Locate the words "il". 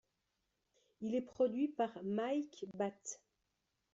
1.01-1.13